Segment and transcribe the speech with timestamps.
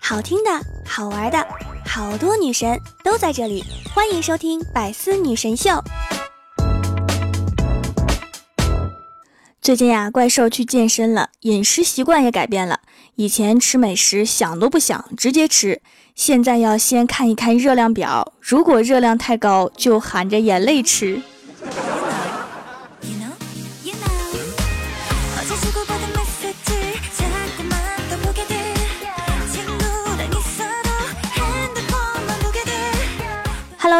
[0.00, 0.50] 好听的，
[0.86, 1.46] 好玩的，
[1.84, 5.70] 好多女神都在这里，欢迎收听《百思女神秀》。
[9.60, 12.80] 最近呀，怪兽去健身了，饮食习惯也改变了。
[13.16, 15.80] 以前吃美食想都不想，直接吃；
[16.14, 21.20] 现在要先看一看热量表，如果热量太高，就含着眼泪吃。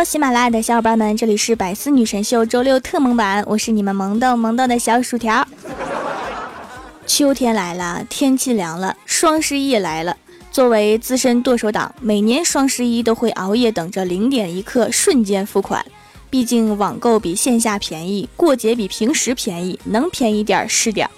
[0.04, 5.46] 喜马拉雅的小伙伴们，这里是百思女神秀周六特萌版，我是你们萌豆萌豆的小薯条。
[7.06, 10.16] 秋天来了，天气凉了，双十一也来了。
[10.50, 15.84] 作为资深剁手党，每年双十一都会熬夜等着零点一刻瞬间付款。
[16.28, 21.08] 毕竟网购比线下便宜，过节比平时便宜，能便宜点是点。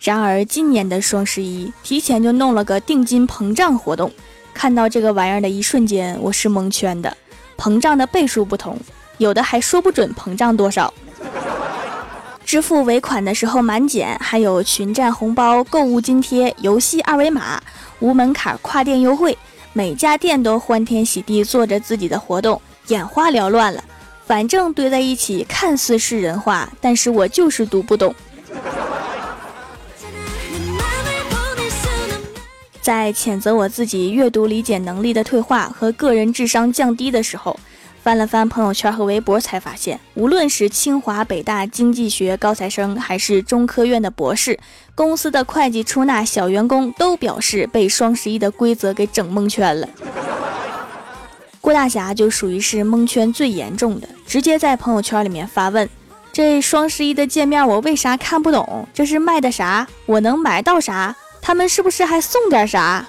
[0.00, 4.10] 然而今年的双十一提前就弄了个定金膨胀活动。
[4.54, 7.14] 看到这个玩意儿的一瞬间，我是蒙圈的。
[7.58, 8.78] 膨胀的倍数不同，
[9.18, 10.94] 有的还说不准膨胀多少。
[12.44, 17.60] 支付尾款的时候满减，还有群战红包、购物津贴、游戏二维码、
[17.98, 19.36] 无门槛跨店优惠，
[19.72, 23.82] 每家店都欢天喜地做着自己的活动，眼花缭乱了。
[24.26, 28.14] 反正堆在一起看似是人话，但是我就是读不懂。
[32.84, 37.58] 在谴责我自己阅读理解能力的退化和个人智商降低的时候，
[38.02, 44.60] 翻了翻朋友圈和微博，才发现，无论是清华、北大经济学高材生，还是中科院的博士，
[44.94, 49.88] 公司的会计出纳小员工，都表示被双十一的规则给整蒙圈了。
[51.62, 55.88] 郭大侠就属于是蒙圈最严重的，直接在朋友圈里面发问：
[56.34, 58.86] 这双十一的界面我为啥看不懂？
[58.92, 59.88] 这是卖的啥？
[60.04, 61.16] 我能买到啥？
[61.46, 63.06] 他们是不是还送点啥？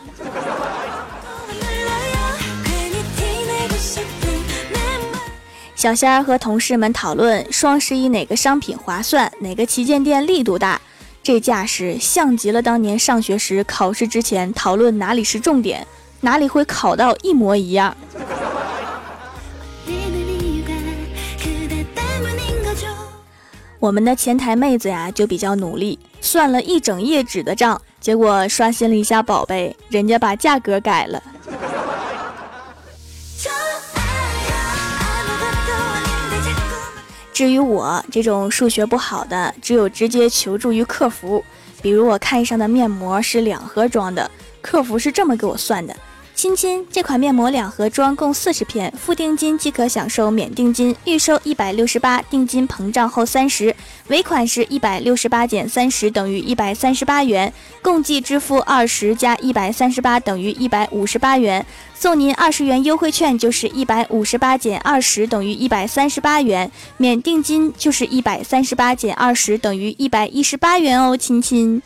[5.73, 10.81] 小仙儿和同事们讨论双十一哪个商品划算，哪个旗舰店力度大，
[11.23, 15.87] 这架势像极了当年上学时考试之前讨论哪里是重点，
[16.19, 17.95] 哪里会考到一模一样。
[23.85, 27.79] 我们的前台妹子呀，就比较努力，算了一整页纸的账。
[27.99, 31.21] 结果刷新了一下宝贝，人家把价格改了。
[37.31, 41.45] 至于我这种数学不好的，只有直接求助于客服。
[41.79, 44.31] 比如我看上的面膜是两盒装的，
[44.63, 45.95] 客服是这么给我算的。
[46.35, 53.73] 亲亲，这款面膜两盒装，共四十片，付定金即可享受免定金，预收一百六十八，定金膨胀后三十，
[54.09, 57.51] 尾款是一百六十八减三十等于一百三十八元，
[57.81, 71.81] 共计支付二十加一百三十八等于一百五十八元，送您二十元优惠券就是一百五十八减二十等于一百三十八元，免定金就是一百三十八减二十等于一百一十八元哦，亲亲。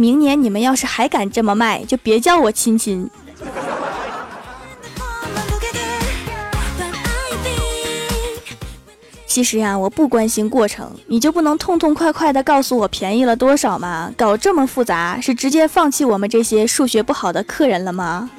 [0.00, 3.10] 明年你们要是还敢这么卖，就别叫我亲亲。
[9.26, 14.12] 其实呀，我不关心过程，你就不能痛痛快快的告诉我便宜了多少吗？
[14.16, 18.30] 搞这么复杂，是直接放弃我们这些数学不好的客人了吗？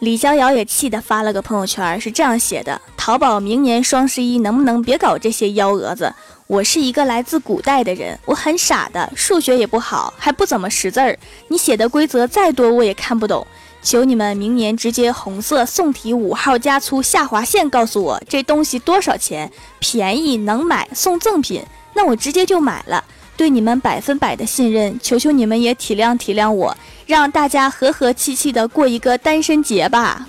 [0.00, 2.78] 李逍遥也气得发了个朋友圈，是这样写的。
[2.98, 6.12] 淘宝明年双十一能不能别搞这些幺蛾子？
[6.46, 11.18] 我是一个来自古代的人，我很傻的，数学也不好，还不怎么识字儿。
[11.48, 13.46] 你写的规则再多，我也看不懂。
[13.82, 19.50] 求你们明年直接红色宋体五号加粗下划线，告诉我这东西多少钱？
[19.78, 21.64] 便宜能买送赠品，
[21.94, 23.02] 那我直接就买了。
[23.36, 26.76] 对你们百分百的信任，求求你们也体谅体谅我，
[27.06, 30.26] 让大家和和气气的过一个单身节吧。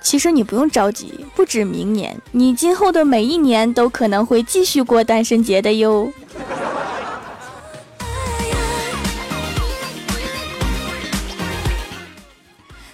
[0.00, 6.10] 其实你不用着急，不止明年，你今后的每一年都可能会继续过单身节的哟。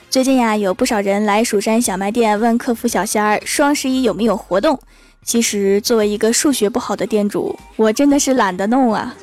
[0.08, 4.80] 最近呀，有不少人来蜀山小卖店问客服小仙儿，双十一有没有活动？
[5.22, 9.14] 其实作为一个数学不好的店主，我真的是懒得弄啊。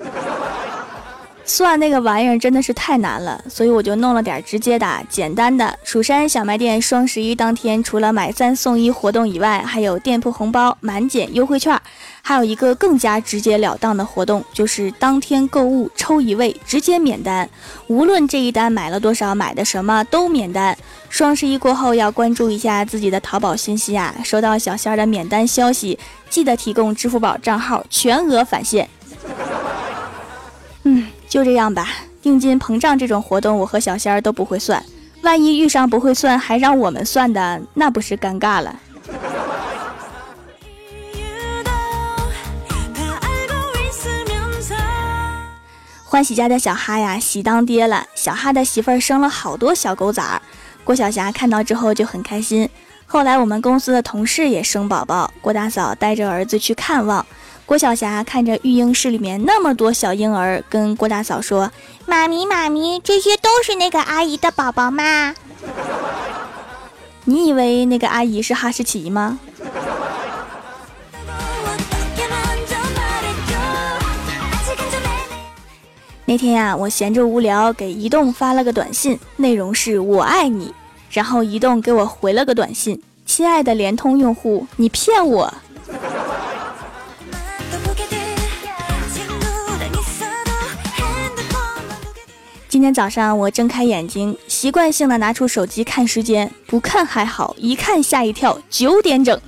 [1.50, 5.80] 算那个玩意儿真的是太难了，所以我就弄了点直接的、简单的。
[5.82, 11.80] 蜀山小卖店双十一当天，除了买三送一活动以外，还有店铺红包、满减优惠券，
[12.22, 17.50] 还有一个更加直截了当的活动，就是当天购物抽一位直接免单，
[17.88, 20.78] 无论这一单买了多少，买的什么都免单。
[21.10, 25.98] 双十一过后要关注一下自己的淘宝信息啊，收到小仙儿的免单消息，
[26.30, 28.90] 记得提供支付宝账号，全额返现。
[30.84, 31.88] 嗯，就这样吧。
[32.22, 34.84] 定金膨胀这种活动，我和小仙儿都不会算，
[35.22, 38.76] 万一遇上不会算还让我们算的，那不是尴尬了。
[46.04, 48.06] 欢喜家的小哈呀，喜当爹了。
[48.16, 50.42] 小哈的媳妇儿生了好多小狗崽儿，
[50.84, 52.68] 郭晓霞看到之后就很开心。
[53.06, 57.26] 后来我们公司的同事也生宝宝，郭大嫂带着儿子去看望。
[57.68, 61.70] 郭晓霞看着育婴室里面那么多小婴儿，跟郭大嫂说
[62.08, 65.36] ：“妈咪，妈咪，这些都是那个阿姨的宝宝吗？”
[67.26, 69.38] 你以为那个阿姨是哈士奇吗？
[76.24, 80.74] 那天呀，我闲着无聊，给移动发了个短信，内容是我爱你。
[81.12, 85.54] 然后移动给我回了个短信：“亲爱的联通用户，你骗我。”
[92.78, 99.42] 今天早上我睁开眼睛，习惯性的拿出手机看时间，不看还好，一看吓一跳，九点整。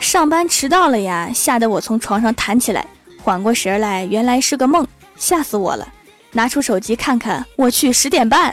[0.00, 2.84] 上班迟到了呀，吓得我从床上弹起来，
[3.22, 4.84] 缓过神来，原来是个梦。
[5.16, 5.86] 吓死我了！
[6.32, 8.52] 拿出手机看看，我去，十点半。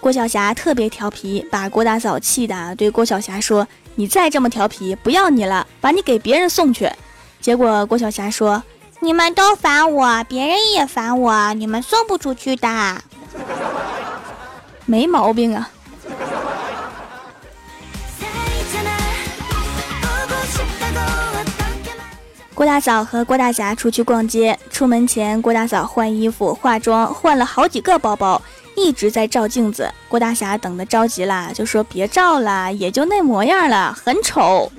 [0.00, 6.90] 郭晓霞特别调皮，把郭大嫂气的，对郭晓霞说：“你再这么调皮，不要你了，把你给别人送去。”
[7.38, 8.62] 结果郭晓霞说
[9.00, 13.02] ：“你们都烦我，别人也烦我，你们送不出去的。
[14.86, 15.70] ”没毛病啊。
[22.54, 28.40] 郭大嫂和郭大侠出去逛街，出门前，郭大嫂换衣服、化妆，换了好几个包包，
[28.80, 29.92] 一直在照镜子。
[30.08, 34.72] 郭大侠等得着急了，就说：“别照了，也就那模样了，很丑。”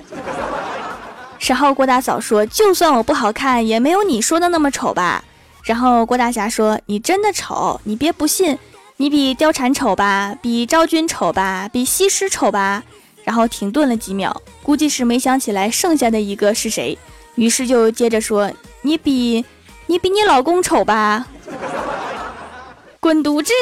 [1.40, 5.24] 然后郭大嫂说：“就算我不好看，也没有你说的那么丑吧？”
[5.64, 8.58] 然后郭大侠说：“你真的丑，你别不信，
[8.96, 12.82] 你比貂蝉丑吧，比昭君丑吧，比西施丑吧。”
[13.24, 16.98] 然后停顿了几秒，估计是没想起来剩下的一个是谁。
[17.36, 18.50] 于是就接着说
[18.82, 19.44] ：“你比，
[19.86, 21.26] 你比你老公丑吧？
[22.98, 23.52] 滚犊子！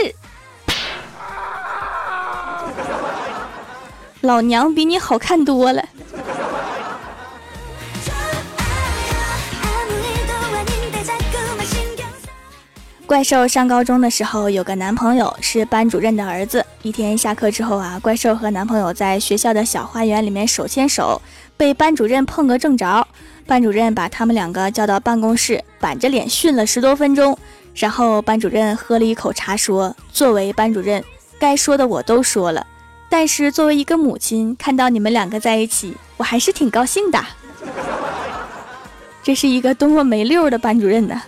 [4.21, 5.85] 老娘比你好看多了。”
[13.07, 16.65] 怪兽上高中的时候有个男朋友，是班主任的儿子。
[16.83, 21.21] 一天下课之后啊，怪兽和男朋友在学校的小花园里面手牵手，
[21.57, 23.05] 被班主任碰个正着。
[23.49, 27.37] 班主任把他们两个叫到办公室，板着脸训了十多分钟。
[27.75, 31.03] 然后班主任喝了一口茶，说：“作为班主任，
[31.41, 32.65] 该说的我都说了。
[33.11, 37.23] 但是作为一个母亲，看到你们两个在一起，我还是挺高兴的。
[39.23, 41.21] 这是一个多么没溜的班主任呢！”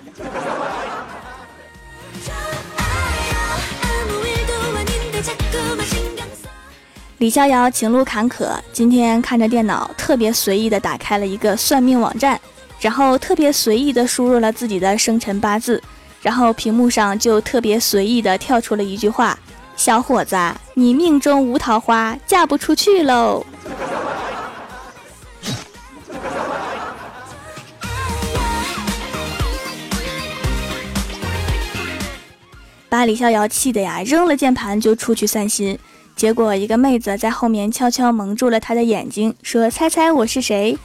[7.18, 12.40] 李逍遥情路坎坷，今天看着电脑，特别随意的打开了一个算命网站，
[12.80, 15.80] 然后特别随意的输入了自己的生辰八字，
[16.20, 19.38] 然后屏幕上就特别随意的跳出了一句话
[19.76, 20.36] ：“小伙子，
[20.74, 23.44] 你命中无桃花，嫁不出去喽。”
[32.88, 35.78] 把李逍遥气的呀，扔了键盘就出去散心。
[36.14, 40.78] 结果一个妹子在后面悄悄蒙住了他的眼睛，说：“猜猜我是谁？”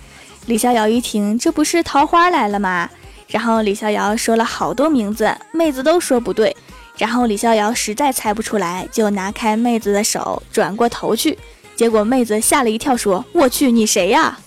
[0.48, 2.90] 李逍遥一听，这不是桃花来了吗？
[3.28, 6.56] 然后李逍遥说了好多名字，妹子都说不对。
[6.98, 11.38] 然后李逍遥实在猜不出来，就拿开妹子的手，转过头去。
[11.76, 14.40] 结果妹子吓了一跳，说：“我去，你谁呀？”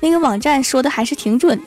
[0.00, 1.64] 那个网站说的还是挺准的。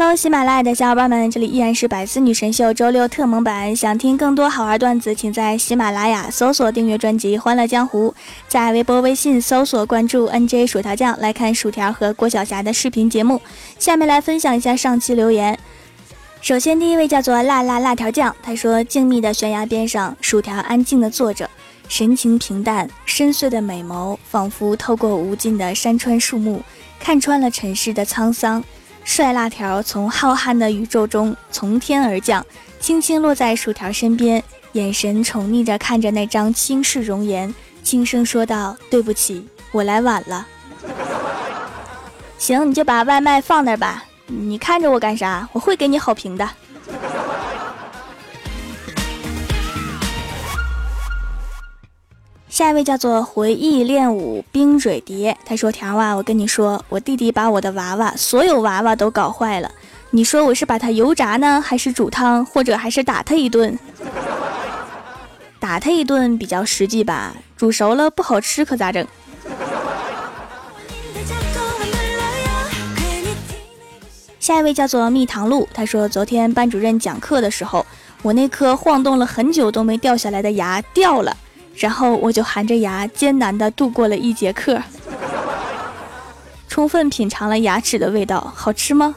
[0.00, 3.74] Hello，喜马拉雅的小伙伴们，这里依然是百思女神秀周六特蒙版。
[3.74, 8.14] 想听更多好玩段子，请在喜马拉雅搜索订阅专辑《欢乐江湖》，
[8.46, 13.42] 在微博、微信搜索关注 NJ 薯条酱来看薯条和郭晓霞的视频节目。
[13.80, 15.58] 下面来分享一下上期留言。
[16.40, 21.50] 首先，第一位叫做辣辣辣条酱，他说：静谧的悬崖边上，薯条安静的坐着，
[21.88, 26.62] 神情平淡，深邃的美眸仿佛透过无尽的山川树木，
[27.00, 28.62] 看穿了尘世的沧桑。
[29.08, 32.44] 帅辣条从浩瀚的宇宙中从天而降，
[32.78, 40.46] 轻轻落在薯条身边，眼神宠溺着看着那张倾世容颜，轻声说道：“对不起，我来晚了。”
[42.36, 44.04] 行，你就把外卖放那吧。
[44.26, 45.48] 你看着我干啥？
[45.54, 46.46] 我会给你好评的。
[52.58, 59.70] 下一位叫做回忆练舞冰水蝶，他说：“条啊，我跟你说，我弟弟把我的娃娃，所有娃娃都搞坏了。
[60.10, 63.78] 你说我是把他油炸呢，还是煮汤，或者还是打他一顿？
[65.60, 69.06] 打他一顿比较实际吧，煮熟了不好吃可咋整？”
[74.40, 77.86] 下一位叫做蜜糖露，他说昨天班主任讲课的时候，
[78.22, 81.36] 我那颗晃动了很久都没掉下来的牙掉了，
[81.78, 84.82] 然后我就含着牙艰难地度过了一节课，
[86.68, 89.14] 充分品尝了牙齿的味道，好吃吗？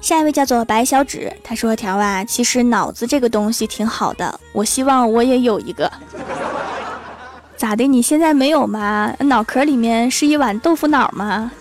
[0.00, 5.90] 下一位叫做白小指，他说条啊，其实脑子这个东西挺好的，我希望我也有一个。
[7.56, 7.86] 咋的？
[7.86, 9.14] 你现在没有吗？
[9.20, 11.52] 脑壳里面是一碗豆腐脑吗？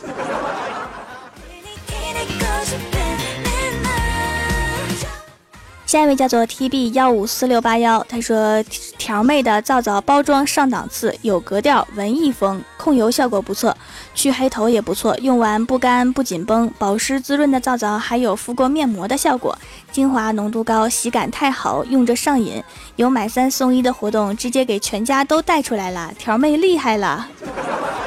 [5.90, 8.62] 下一位叫做 T B 幺五四六八幺，他说
[9.00, 13.76] 条妹的皂皂包装上档次，有格调，文艺风，控油效果不错，
[14.14, 19.58] 去黑头也不错，用完不干不紧绷，保湿滋润的皂皂还有敷过面膜的效果，
[19.92, 22.64] 精华浓度高，洗感太好，用着上瘾，
[22.96, 27.28] 有买三送一的活动，直接给全家都带出来了，条妹厉害了。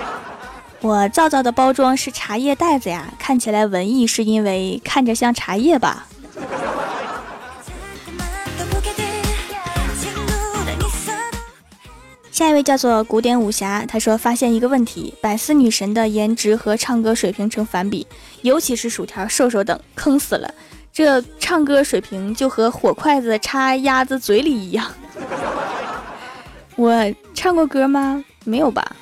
[0.83, 6.07] 我皂皂的包装是茶叶袋子呀，看起来文艺是因为看着像茶叶吧？
[12.33, 18.07] 下一位叫做古典武侠，他说发现一个问题：百思女神的颜值和唱歌水平成反比，
[18.41, 20.53] 尤其是薯条、瘦瘦等，坑死了。
[20.91, 24.91] 这唱歌水平就和火筷子插鸭子嘴里一样。
[26.77, 28.25] 我唱过歌吗？
[28.47, 28.97] 没有吧。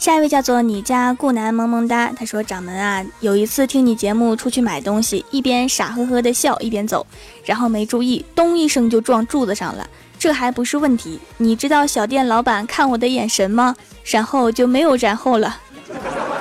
[0.00, 7.06] 下一位叫做你家顾南萌萌哒，他说掌门啊，有一次听你节目出去买东西，一边傻呵呵的笑一边走，
[7.44, 9.86] 然后没注意，咚一声就撞柱子上了。
[10.18, 13.76] 这还不是问题，你知道小店老板看我的眼神吗？
[14.04, 15.58] 然后就没有然后了。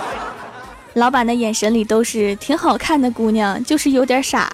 [0.96, 4.50] 老板的眼神里都是挺好看的姑娘，就是有点傻。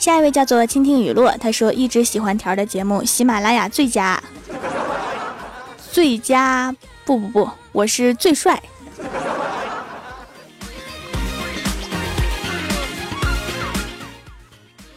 [0.00, 4.18] 下一位叫做倾听雨落，他说一直喜欢条的节目，喜马拉雅最佳，
[5.92, 8.62] 最佳不不不，我是最帅。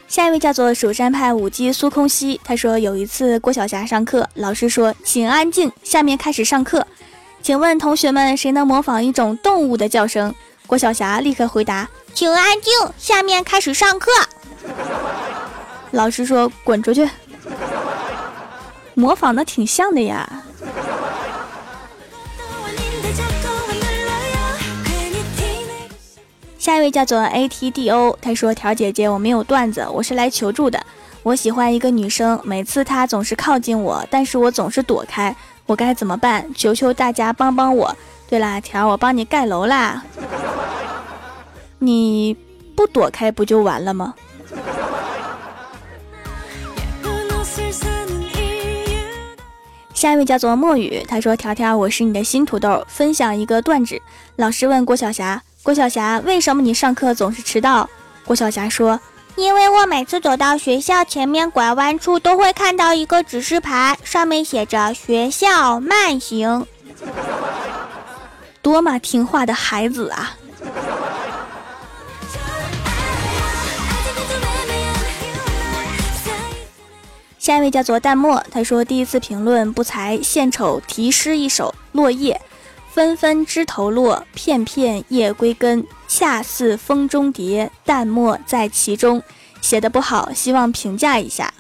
[0.08, 6.88] 下一位叫做蜀山派舞姬苏空兮，他说有一次郭晓霞上课，老师说请安静，下面开始上课，
[7.42, 10.34] 请问同学们谁能模仿一种动物的叫声？
[10.66, 14.10] 郭晓霞立刻回答，请安静，下面开始上课。
[15.92, 17.08] 老师说：“滚出去！”
[18.96, 20.28] 模仿的挺像的呀。
[26.58, 30.82] 下一位叫做 A T D O，他说：“条姐姐，我没有段子，我是来求助的。
[31.22, 36.50] 我喜欢一个女生，每次她总是靠近我，但是我总是躲开，我该怎么办？
[36.56, 37.94] 求求大家帮帮我！
[38.30, 40.04] 对啦，条，我帮你盖楼啦。
[41.80, 42.34] 你
[42.76, 44.14] 不躲开不就完了吗？”
[50.04, 54.02] 下一位叫做墨雨，他说：“条条，我是你的新土豆，分享一个段子。
[54.36, 57.90] 老师问郭晓霞，郭晓霞，为什么你上课总是迟到？
[58.26, 59.00] 郭晓霞说：
[59.38, 66.68] 因为我每次走到学校前面拐弯处，都会看到一个指示牌，上面写着‘学校慢行’。
[68.62, 70.36] 多么听话的孩子啊！”
[77.44, 82.40] 下一位叫做淡漠，他说第一次评论不才，献丑题诗一首：落叶
[82.90, 89.22] 纷纷枝头落，片片叶归根，恰似风中蝶，淡漠在其中。
[89.60, 91.54] 写的不好，希望评价一下。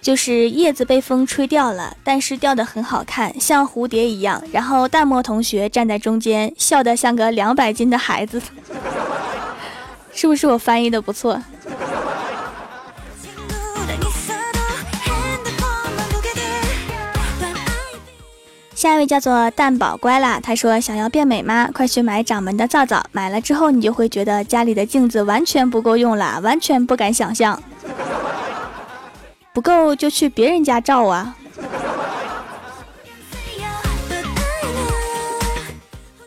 [0.00, 4.40] 就是叶子被风吹掉了，但是掉的很好看，像蝴蝶一样。
[4.52, 8.40] 然后淡漠同学站在中间，笑得像个两百斤的孩子，
[10.14, 11.42] 是不是我翻译的不错？
[18.78, 21.68] 下一位叫做蛋宝乖啦，他说想要变美吗？
[21.74, 27.60] 快去买掌门的皂皂，买了之后你就会觉得家里的镜子完全不够用了，完全不敢想象。
[29.52, 31.34] 不够就去别人家照啊。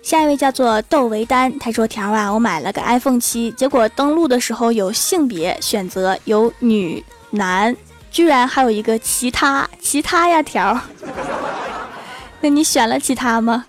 [0.03, 7.73] 下一位叫做窦维丹，他说条啊，我买了个 iPhone 七，结果登录的时候有性别选择，有女男，
[8.11, 10.77] 居然还有一个其他其他呀条。
[12.41, 13.65] 那你选了其他吗？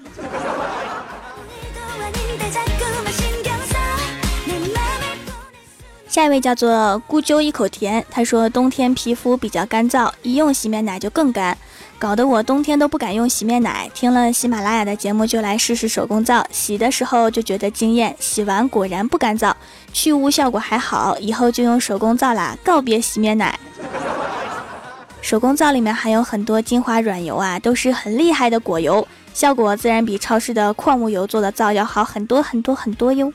[6.08, 11.56] 下一位叫做孤鸠一口甜，他说冬天皮肤比较干燥，一用洗面奶就更干，
[11.98, 13.90] 搞得我冬天都不敢用洗面奶。
[13.94, 19.54] 听了喜马拉雅的节目，就来试试手工皂，洗的时候就觉得惊艳，洗完果然不干燥，
[19.94, 23.58] 去污效果还好，以后就用手工皂啦，告别洗面奶。
[25.22, 33.32] 手工皂里面含有很多精华软油啊，都是很厉害的果油，效果自然比超市的矿物油做的皂要好很多很多很多哟。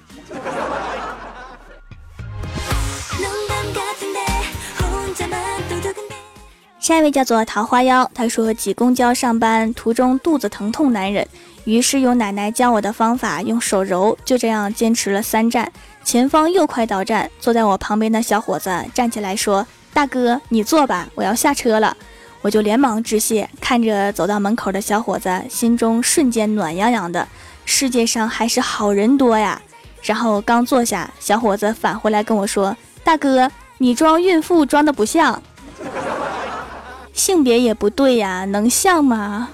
[6.78, 11.26] 下一位叫做桃花妖，他说挤公交上班途中肚子疼痛难忍，
[11.64, 15.72] 于是用奶奶教我的方法用手揉，就这样坚持了三站，
[16.04, 19.66] 前方又快到站，坐在我旁边的小伙子站起来说。
[19.98, 21.98] 大哥，你坐吧，我要下车了。
[22.44, 27.28] 我就连忙致谢，看着走到门口的小伙子，心中瞬间暖洋洋的。
[27.66, 29.60] 世界上还是好人多呀。
[30.04, 35.42] 然后刚坐下，小伙子返回来跟我说：“大哥，你装孕妇装的不像，
[37.12, 39.50] 性别也不对呀，能像吗？”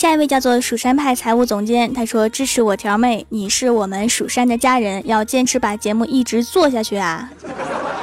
[0.00, 7.28] 下一位叫做蜀山派财务总监，他说支持我条妹，你是我们蜀山的家人，要坚持把节目一直做下去啊。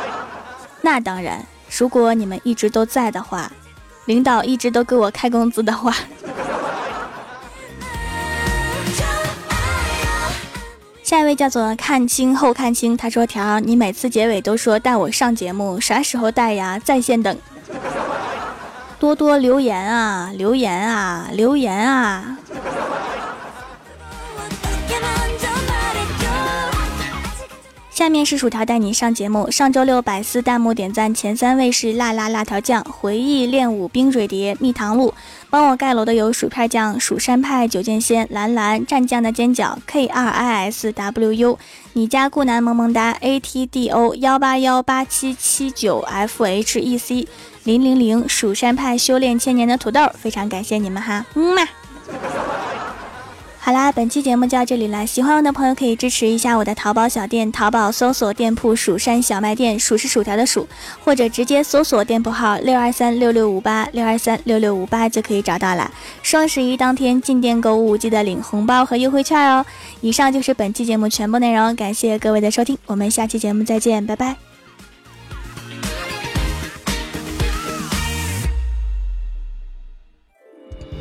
[0.82, 1.44] 那当然，
[1.76, 3.52] 如果你们一直都在的话，
[4.06, 5.92] 领导一直都给我开工资的话。
[11.02, 16.78] 下一位叫做看清后看清，他说条，你每次结尾都说带我上节目，啥时候带呀？
[16.78, 17.36] 在线等。
[19.00, 22.38] 多多留言啊，留言啊，留言啊！
[27.92, 29.50] 下面是薯条带你上节目。
[29.50, 35.14] 上周六百思弹幕点赞前三位是辣辣辣条酱、回忆练武冰水蝶、蜜糖露。
[35.50, 41.60] 帮我盖楼的有薯片酱、蜀山派、九剑仙、蓝蓝、蘸酱的尖角、K 二 I S W U、
[41.94, 47.28] 你家顾南萌萌哒、A T D O 幺八幺八七七九 F H E C。
[47.68, 51.62] 零零零蜀山派修炼千年的土豆，非常感谢你们哈，嗯嘛。
[53.60, 55.06] 好啦，本期节目就到这里啦。
[55.06, 60.66] 喜欢我的朋友可以支持一下我的淘宝小店，淘宝搜索店铺“蜀山小卖店”，数是薯条的数，
[61.04, 65.92] 或者直接搜索店铺号六二三六六五八六二三六六五八就可以找到了。
[66.24, 69.66] 双十一当天进店购物，记得领红包和优惠券哦。
[70.00, 74.47] 以上就是本期节目全部内容，感谢各位的收听，我们下期节目再见，拜拜。